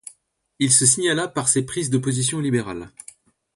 [0.57, 2.89] Il se signala par ses prises de position libérales.